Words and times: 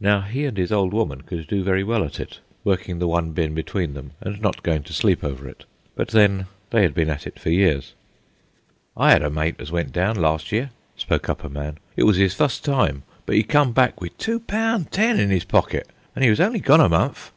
Now 0.00 0.22
he 0.22 0.44
and 0.44 0.56
his 0.58 0.72
old 0.72 0.92
woman 0.92 1.20
could 1.20 1.46
do 1.46 1.62
very 1.62 1.84
well 1.84 2.02
at 2.02 2.18
it, 2.18 2.40
working 2.64 2.98
the 2.98 3.06
one 3.06 3.30
bin 3.30 3.54
between 3.54 3.94
them 3.94 4.10
and 4.20 4.40
not 4.42 4.64
going 4.64 4.82
to 4.82 4.92
sleep 4.92 5.22
over 5.22 5.46
it; 5.48 5.66
but 5.94 6.08
then, 6.08 6.46
they 6.70 6.82
had 6.82 6.94
been 6.94 7.08
at 7.08 7.28
it 7.28 7.38
for 7.38 7.50
years. 7.50 7.94
"I 8.96 9.12
'ad 9.12 9.22
a 9.22 9.30
mate 9.30 9.54
as 9.60 9.70
went 9.70 9.92
down 9.92 10.16
last 10.16 10.50
year," 10.50 10.70
spoke 10.96 11.28
up 11.28 11.44
a 11.44 11.48
man. 11.48 11.78
"It 11.96 12.02
was 12.02 12.18
'is 12.18 12.34
fust 12.34 12.64
time, 12.64 13.04
but 13.24 13.36
'e 13.36 13.44
come 13.44 13.70
back 13.70 14.00
wi' 14.00 14.10
two 14.18 14.40
poun' 14.40 14.86
ten 14.86 15.16
in 15.20 15.30
'is 15.30 15.44
pockit, 15.44 15.86
an' 16.16 16.24
'e 16.24 16.28
was 16.30 16.40
only 16.40 16.58
gone 16.58 16.80
a 16.80 16.88
month." 16.88 17.30